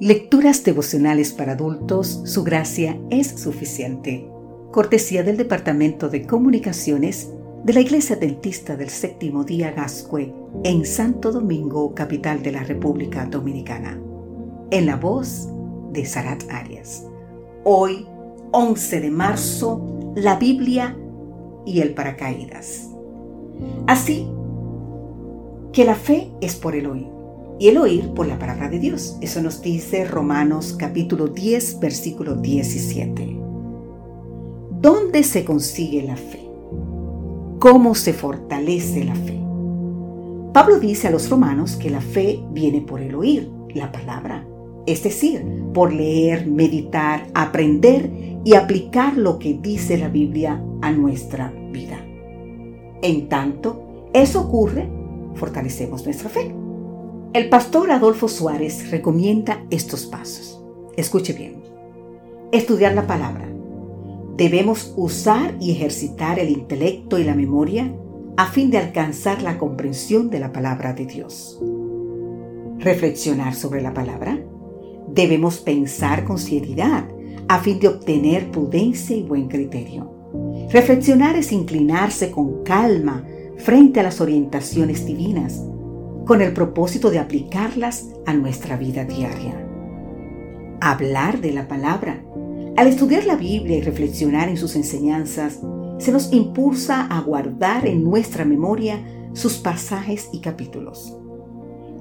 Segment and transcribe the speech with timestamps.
[0.00, 4.26] Lecturas devocionales para adultos, su gracia es suficiente.
[4.72, 7.30] Cortesía del Departamento de Comunicaciones
[7.64, 10.32] de la Iglesia Dentista del Séptimo Día Gascue
[10.64, 14.00] en Santo Domingo, capital de la República Dominicana.
[14.70, 15.50] En la voz
[15.92, 17.04] de Sarat Arias.
[17.64, 18.06] Hoy,
[18.52, 20.96] 11 de marzo, la Biblia
[21.66, 22.88] y el paracaídas.
[23.86, 24.26] Así
[25.74, 27.19] que la fe es por el oír
[27.60, 29.18] y el oír por la palabra de Dios.
[29.20, 33.36] Eso nos dice Romanos capítulo 10, versículo 17.
[34.80, 36.40] ¿Dónde se consigue la fe?
[37.58, 39.38] ¿Cómo se fortalece la fe?
[40.54, 44.48] Pablo dice a los romanos que la fe viene por el oír la palabra,
[44.86, 48.10] es decir, por leer, meditar, aprender
[48.42, 52.02] y aplicar lo que dice la Biblia a nuestra vida.
[53.02, 54.88] En tanto, eso ocurre,
[55.34, 56.54] fortalecemos nuestra fe.
[57.32, 60.60] El pastor Adolfo Suárez recomienda estos pasos.
[60.96, 61.62] Escuche bien.
[62.50, 63.48] Estudiar la palabra.
[64.36, 67.94] Debemos usar y ejercitar el intelecto y la memoria
[68.36, 71.62] a fin de alcanzar la comprensión de la palabra de Dios.
[72.78, 74.36] Reflexionar sobre la palabra.
[75.06, 77.04] Debemos pensar con seriedad
[77.46, 80.10] a fin de obtener prudencia y buen criterio.
[80.72, 83.24] Reflexionar es inclinarse con calma
[83.56, 85.62] frente a las orientaciones divinas
[86.30, 89.66] con el propósito de aplicarlas a nuestra vida diaria.
[90.80, 92.22] Hablar de la palabra.
[92.76, 95.58] Al estudiar la Biblia y reflexionar en sus enseñanzas,
[95.98, 101.18] se nos impulsa a guardar en nuestra memoria sus pasajes y capítulos.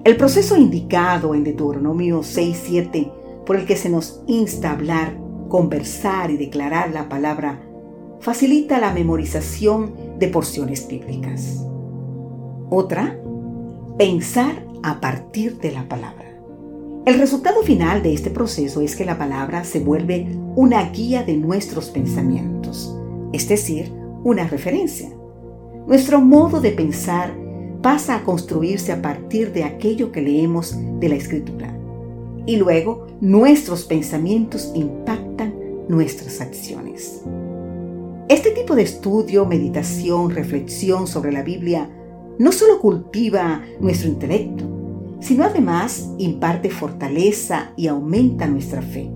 [0.04, 3.12] El proceso indicado en Deuteronomio 6.7,
[3.48, 7.64] por el que se nos insta a hablar, conversar y declarar la palabra,
[8.20, 11.66] facilita la memorización de porciones bíblicas.
[12.70, 13.20] Otra
[14.00, 16.42] pensar a partir de la palabra.
[17.06, 21.36] El resultado final de este proceso es que la palabra se vuelve una guía de
[21.36, 22.98] nuestros pensamientos,
[23.34, 23.92] es decir,
[24.24, 25.10] una referencia.
[25.86, 27.36] Nuestro modo de pensar
[27.82, 31.78] pasa a construirse a partir de aquello que leemos de la escritura.
[32.46, 35.54] Y luego nuestros pensamientos impactan
[35.90, 37.22] nuestras acciones.
[38.30, 41.90] Este tipo de estudio, meditación, reflexión sobre la Biblia
[42.40, 44.64] no solo cultiva nuestro intelecto,
[45.20, 49.12] sino además imparte fortaleza y aumenta nuestra fe,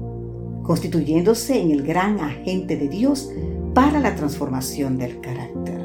[0.61, 3.31] constituyéndose en el gran agente de Dios
[3.73, 5.81] para la transformación del carácter.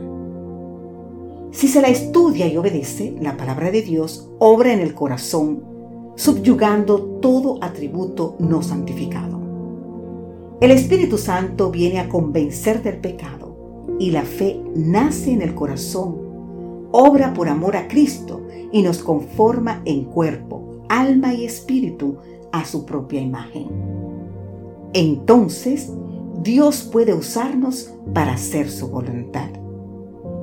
[1.52, 5.62] Si se la estudia y obedece, la palabra de Dios obra en el corazón,
[6.16, 9.38] subyugando todo atributo no santificado.
[10.60, 16.27] El Espíritu Santo viene a convencer del pecado y la fe nace en el corazón
[16.92, 22.16] obra por amor a Cristo y nos conforma en cuerpo, alma y espíritu
[22.52, 23.68] a su propia imagen.
[24.92, 25.92] Entonces,
[26.42, 29.48] Dios puede usarnos para hacer su voluntad.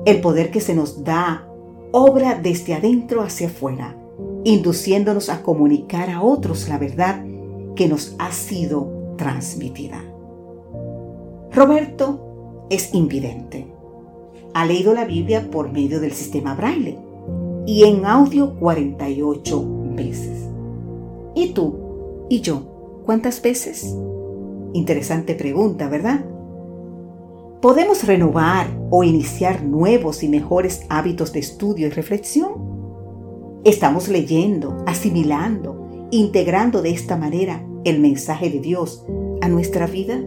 [0.04, 1.48] El poder que se nos da
[1.90, 3.96] obra desde adentro hacia afuera,
[4.44, 7.24] induciéndonos a comunicar a otros la verdad
[7.74, 10.04] que nos ha sido transmitida.
[11.52, 13.75] Roberto es invidente
[14.56, 16.98] ha leído la Biblia por medio del sistema braille
[17.66, 20.48] y en audio 48 veces.
[21.34, 22.24] ¿Y tú?
[22.30, 23.02] ¿Y yo?
[23.04, 23.94] ¿Cuántas veces?
[24.72, 26.24] Interesante pregunta, ¿verdad?
[27.60, 33.60] ¿Podemos renovar o iniciar nuevos y mejores hábitos de estudio y reflexión?
[33.62, 39.04] ¿Estamos leyendo, asimilando, integrando de esta manera el mensaje de Dios
[39.42, 40.18] a nuestra vida?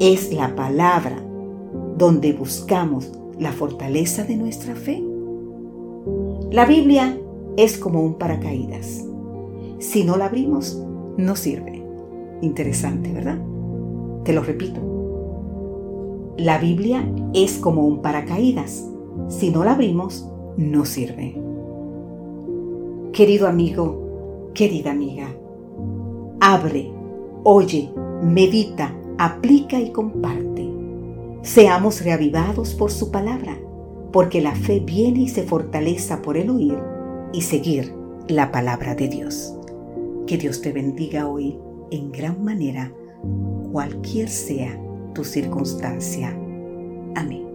[0.00, 1.27] Es la palabra
[1.98, 5.02] donde buscamos la fortaleza de nuestra fe?
[6.52, 7.18] La Biblia
[7.56, 9.04] es como un paracaídas.
[9.80, 10.80] Si no la abrimos,
[11.16, 11.84] no sirve.
[12.40, 13.38] Interesante, ¿verdad?
[14.24, 14.80] Te lo repito.
[16.36, 17.04] La Biblia
[17.34, 18.88] es como un paracaídas.
[19.26, 21.36] Si no la abrimos, no sirve.
[23.12, 25.26] Querido amigo, querida amiga,
[26.40, 26.92] abre,
[27.42, 27.90] oye,
[28.22, 30.77] medita, aplica y comparte.
[31.42, 33.58] Seamos reavivados por su palabra,
[34.12, 36.78] porque la fe viene y se fortaleza por el oír
[37.32, 37.94] y seguir
[38.28, 39.54] la palabra de Dios.
[40.26, 41.58] Que Dios te bendiga hoy
[41.90, 42.92] en gran manera,
[43.72, 44.78] cualquier sea
[45.14, 46.30] tu circunstancia.
[47.14, 47.47] Amén.